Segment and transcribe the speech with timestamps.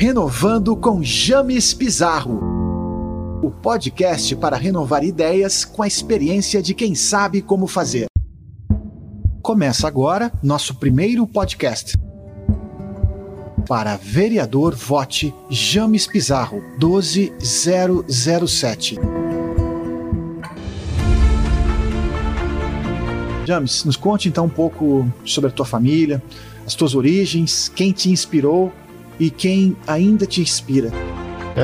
[0.00, 2.38] Renovando com James Pizarro.
[3.42, 8.06] O podcast para renovar ideias com a experiência de quem sabe como fazer.
[9.42, 11.96] Começa agora nosso primeiro podcast.
[13.66, 19.00] Para vereador, vote James Pizarro 12007.
[23.44, 26.22] James, nos conte então um pouco sobre a tua família,
[26.64, 28.72] as tuas origens, quem te inspirou
[29.18, 30.90] e quem ainda te inspira.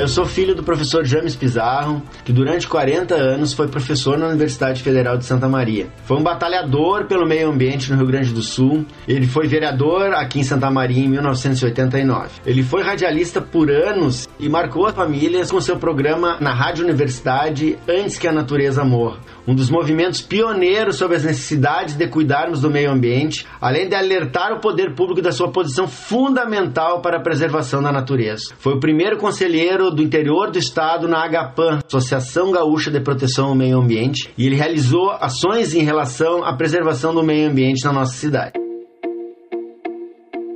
[0.00, 4.82] Eu sou filho do professor James Pizarro, que durante 40 anos foi professor na Universidade
[4.82, 5.86] Federal de Santa Maria.
[6.04, 8.86] Foi um batalhador pelo meio ambiente no Rio Grande do Sul.
[9.06, 12.30] Ele foi vereador aqui em Santa Maria em 1989.
[12.46, 17.76] Ele foi radialista por anos e marcou as famílias com seu programa na Rádio Universidade
[17.86, 22.70] Antes que a Natureza Morra um dos movimentos pioneiros sobre as necessidades de cuidarmos do
[22.70, 27.82] meio ambiente, além de alertar o poder público da sua posição fundamental para a preservação
[27.82, 28.54] da natureza.
[28.58, 33.54] Foi o primeiro conselheiro do interior do estado na AGAPAN, Associação Gaúcha de Proteção ao
[33.54, 38.14] Meio Ambiente, e ele realizou ações em relação à preservação do meio ambiente na nossa
[38.14, 38.61] cidade.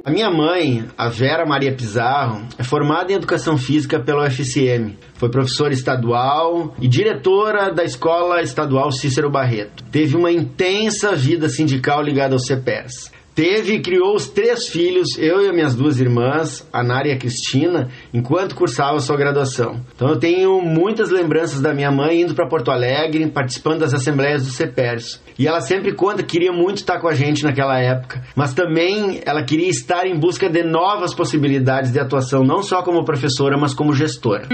[0.06, 4.96] A minha mãe, a Vera Maria Pizarro, é formada em Educação Física pela UFCM.
[5.14, 9.82] Foi professora estadual e diretora da Escola Estadual Cícero Barreto.
[9.90, 13.10] Teve uma intensa vida sindical ligada ao CEPERS.
[13.36, 17.12] Teve e criou os três filhos, eu e as minhas duas irmãs, a Nara e
[17.12, 19.78] a Cristina, enquanto cursava sua graduação.
[19.94, 24.46] Então eu tenho muitas lembranças da minha mãe indo para Porto Alegre, participando das assembleias
[24.46, 25.20] do CEPERS.
[25.38, 29.20] E ela sempre conta que queria muito estar com a gente naquela época, mas também
[29.26, 33.74] ela queria estar em busca de novas possibilidades de atuação, não só como professora, mas
[33.74, 34.48] como gestora.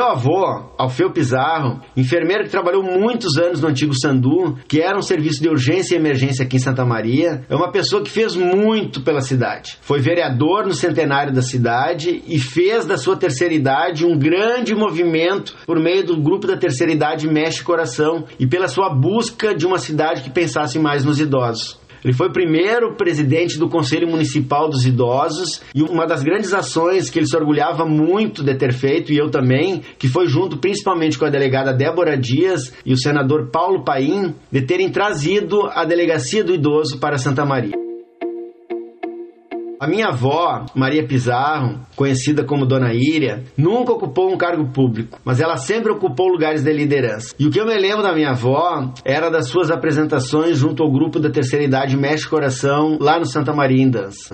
[0.00, 5.02] Meu avô, Alfeu Pizarro, enfermeiro que trabalhou muitos anos no antigo Sandu, que era um
[5.02, 9.02] serviço de urgência e emergência aqui em Santa Maria, é uma pessoa que fez muito
[9.02, 9.76] pela cidade.
[9.82, 15.54] Foi vereador no centenário da cidade e fez da sua terceira idade um grande movimento
[15.66, 19.76] por meio do grupo da terceira idade Mexe Coração e pela sua busca de uma
[19.76, 21.79] cidade que pensasse mais nos idosos.
[22.04, 27.10] Ele foi o primeiro presidente do Conselho Municipal dos Idosos e uma das grandes ações
[27.10, 31.18] que ele se orgulhava muito de ter feito, e eu também, que foi junto principalmente
[31.18, 36.44] com a delegada Débora Dias e o senador Paulo Paim, de terem trazido a delegacia
[36.44, 37.79] do idoso para Santa Maria.
[39.80, 45.40] A minha avó, Maria Pizarro, conhecida como Dona Íria, nunca ocupou um cargo público, mas
[45.40, 47.34] ela sempre ocupou lugares de liderança.
[47.38, 50.92] E o que eu me lembro da minha avó era das suas apresentações junto ao
[50.92, 54.28] grupo da terceira idade Mexe Coração, lá no Santa Maria em Dança.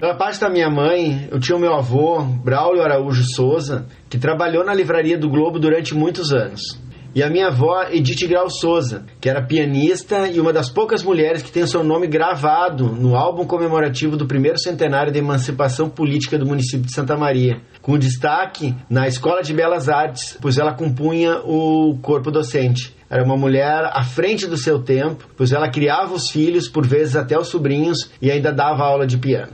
[0.00, 4.64] Pela parte da minha mãe, eu tinha o meu avô, Braulio Araújo Souza, que trabalhou
[4.64, 9.28] na livraria do Globo durante muitos anos e a minha avó Edith Grau Souza, que
[9.28, 14.16] era pianista e uma das poucas mulheres que tem seu nome gravado no álbum comemorativo
[14.16, 19.42] do primeiro centenário da emancipação política do município de Santa Maria, com destaque na Escola
[19.42, 22.94] de Belas Artes, pois ela compunha o corpo docente.
[23.10, 27.16] Era uma mulher à frente do seu tempo, pois ela criava os filhos, por vezes
[27.16, 29.52] até os sobrinhos, e ainda dava aula de piano.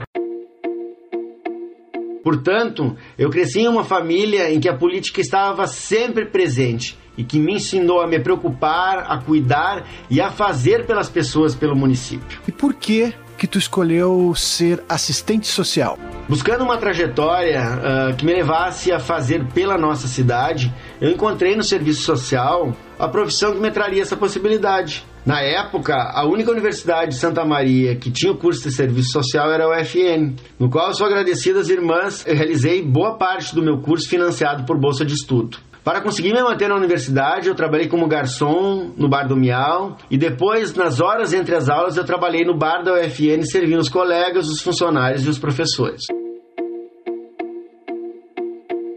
[2.21, 7.39] Portanto, eu cresci em uma família em que a política estava sempre presente e que
[7.39, 12.39] me ensinou a me preocupar, a cuidar e a fazer pelas pessoas pelo município.
[12.47, 15.97] E por que que tu escolheu ser assistente social?
[16.27, 21.63] Buscando uma trajetória uh, que me levasse a fazer pela nossa cidade, eu encontrei no
[21.63, 25.05] serviço social a profissão que me traria essa possibilidade.
[25.25, 29.51] Na época, a única universidade de Santa Maria que tinha o curso de serviço social
[29.51, 33.61] era o UFN, no qual eu sou agradecido às irmãs, eu realizei boa parte do
[33.61, 35.57] meu curso financiado por bolsa de estudo.
[35.85, 40.17] Para conseguir me manter na universidade, eu trabalhei como garçom no bar do Miau e
[40.17, 44.49] depois, nas horas entre as aulas, eu trabalhei no bar da UFN servindo os colegas,
[44.49, 46.05] os funcionários e os professores.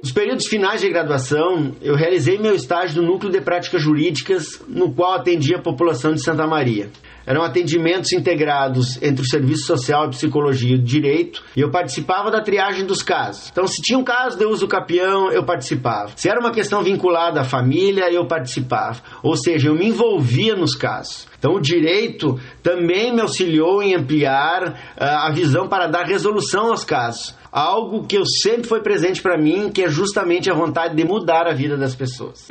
[0.03, 4.91] Nos períodos finais de graduação, eu realizei meu estágio no Núcleo de Práticas Jurídicas, no
[4.91, 6.88] qual atendia a população de Santa Maria.
[7.28, 12.87] Eram atendimentos integrados entre o serviço social psicologia e direito, e eu participava da triagem
[12.87, 13.50] dos casos.
[13.53, 16.12] Então, se tinha um caso de uso capião, eu participava.
[16.17, 19.03] Se era uma questão vinculada à família, eu participava.
[19.23, 21.29] Ou seja, eu me envolvia nos casos.
[21.38, 26.82] Então, o direito também me auxiliou em ampliar uh, a visão para dar resolução aos
[26.82, 27.37] casos.
[27.53, 31.47] Algo que eu sempre foi presente para mim, que é justamente a vontade de mudar
[31.47, 32.49] a vida das pessoas.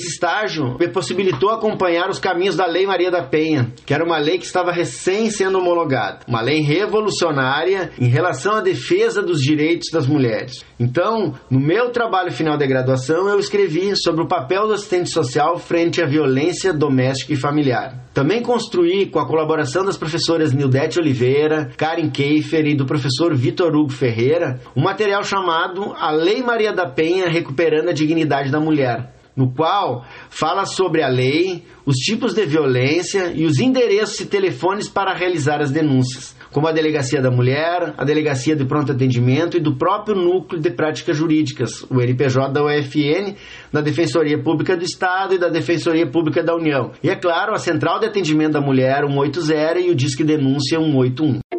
[0.00, 4.16] Esse estágio me possibilitou acompanhar os caminhos da Lei Maria da Penha, que era uma
[4.16, 9.90] lei que estava recém sendo homologada, uma lei revolucionária em relação à defesa dos direitos
[9.92, 10.64] das mulheres.
[10.78, 15.58] Então, no meu trabalho final de graduação, eu escrevi sobre o papel do assistente social
[15.58, 18.08] frente à violência doméstica e familiar.
[18.14, 23.76] Também construí, com a colaboração das professoras Nildete Oliveira, Karen Keifer e do professor Vitor
[23.76, 29.19] Hugo Ferreira, um material chamado A Lei Maria da Penha Recuperando a Dignidade da Mulher,
[29.40, 34.86] no qual fala sobre a lei, os tipos de violência e os endereços e telefones
[34.86, 39.60] para realizar as denúncias, como a Delegacia da Mulher, a Delegacia de Pronto Atendimento e
[39.60, 43.34] do próprio Núcleo de Práticas Jurídicas, o NPJ da UFN,
[43.72, 46.92] da Defensoria Pública do Estado e da Defensoria Pública da União.
[47.02, 51.49] E, é claro, a Central de Atendimento da Mulher 180 e o Disque Denúncia 181.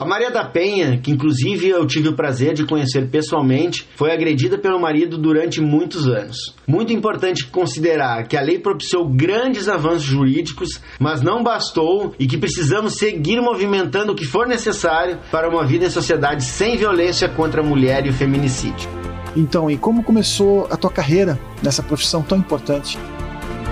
[0.00, 4.56] A Maria da Penha, que inclusive eu tive o prazer de conhecer pessoalmente, foi agredida
[4.56, 6.54] pelo marido durante muitos anos.
[6.66, 12.38] Muito importante considerar que a lei propiciou grandes avanços jurídicos, mas não bastou e que
[12.38, 17.60] precisamos seguir movimentando o que for necessário para uma vida em sociedade sem violência contra
[17.60, 18.88] a mulher e o feminicídio.
[19.36, 22.98] Então, e como começou a tua carreira nessa profissão tão importante?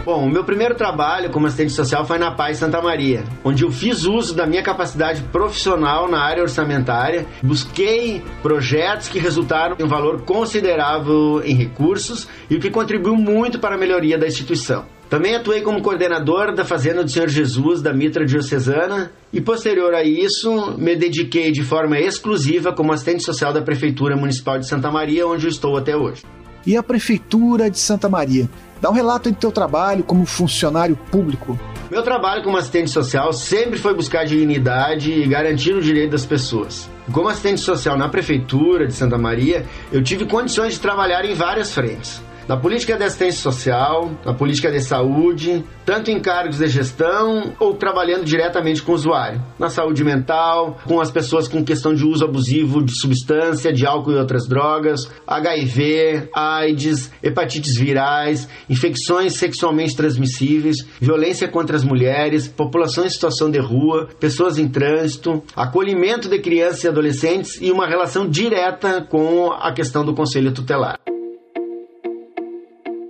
[0.09, 3.71] Bom, o meu primeiro trabalho como assistente social foi na Paz Santa Maria, onde eu
[3.71, 9.87] fiz uso da minha capacidade profissional na área orçamentária, busquei projetos que resultaram em um
[9.87, 14.87] valor considerável em recursos e o que contribuiu muito para a melhoria da instituição.
[15.11, 20.03] Também atuei como coordenador da Fazenda do Senhor Jesus da Mitra Diocesana e, posterior a
[20.03, 25.27] isso, me dediquei de forma exclusiva como assistente social da Prefeitura Municipal de Santa Maria,
[25.27, 26.23] onde estou até hoje.
[26.67, 28.49] E a Prefeitura de Santa Maria?
[28.81, 31.59] Dá um relato do teu trabalho como funcionário público.
[31.91, 36.89] Meu trabalho como assistente social sempre foi buscar dignidade e garantir o direito das pessoas.
[37.13, 41.73] Como assistente social na Prefeitura de Santa Maria, eu tive condições de trabalhar em várias
[41.73, 47.53] frentes na política de assistência social, na política de saúde, tanto em cargos de gestão
[47.61, 52.05] ou trabalhando diretamente com o usuário, na saúde mental, com as pessoas com questão de
[52.05, 59.95] uso abusivo de substância, de álcool e outras drogas, HIV, AIDS, hepatites virais, infecções sexualmente
[59.95, 66.39] transmissíveis, violência contra as mulheres, população em situação de rua, pessoas em trânsito, acolhimento de
[66.39, 70.99] crianças e adolescentes e uma relação direta com a questão do conselho tutelar.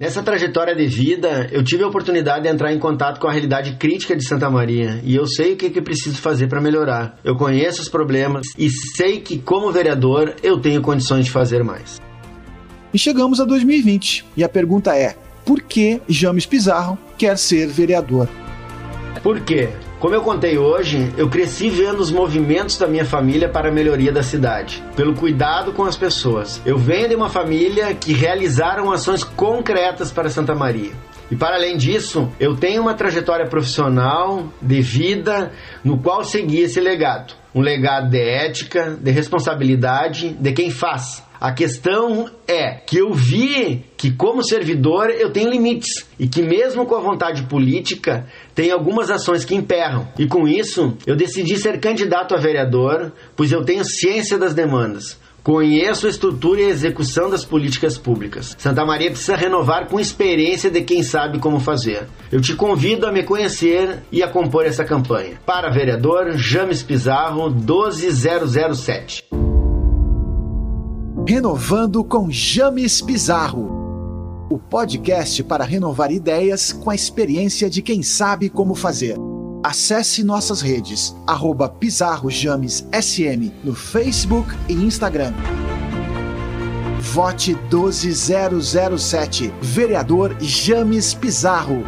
[0.00, 3.74] Nessa trajetória de vida, eu tive a oportunidade de entrar em contato com a realidade
[3.74, 7.18] crítica de Santa Maria e eu sei o que, que preciso fazer para melhorar.
[7.24, 12.00] Eu conheço os problemas e sei que, como vereador, eu tenho condições de fazer mais.
[12.94, 18.28] E chegamos a 2020 e a pergunta é: por que James Pizarro quer ser vereador?
[19.20, 19.68] Por quê?
[19.98, 24.12] Como eu contei hoje, eu cresci vendo os movimentos da minha família para a melhoria
[24.12, 26.62] da cidade, pelo cuidado com as pessoas.
[26.64, 30.92] Eu venho de uma família que realizaram ações concretas para Santa Maria.
[31.28, 35.50] E para além disso, eu tenho uma trajetória profissional de vida
[35.82, 37.34] no qual segui esse legado.
[37.52, 43.84] Um legado de ética, de responsabilidade de quem faz, a questão é que eu vi
[43.96, 49.10] que, como servidor, eu tenho limites e que, mesmo com a vontade política, tem algumas
[49.10, 50.08] ações que emperram.
[50.18, 55.18] E com isso, eu decidi ser candidato a vereador, pois eu tenho ciência das demandas.
[55.42, 58.54] Conheço a estrutura e a execução das políticas públicas.
[58.58, 62.06] Santa Maria precisa renovar com experiência de quem sabe como fazer.
[62.30, 65.40] Eu te convido a me conhecer e a compor essa campanha.
[65.46, 69.37] Para vereador, James Pizarro, 12007.
[71.28, 74.46] Renovando com James Pizarro.
[74.48, 79.14] O podcast para renovar ideias com a experiência de quem sabe como fazer.
[79.62, 85.34] Acesse nossas redes, arroba Pizarro James SM no Facebook e Instagram.
[86.98, 91.84] Vote 12007, vereador James Pizarro.